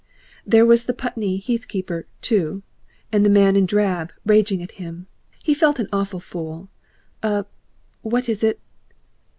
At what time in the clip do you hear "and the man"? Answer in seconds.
3.11-3.55